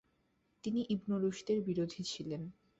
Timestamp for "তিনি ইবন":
0.63-1.11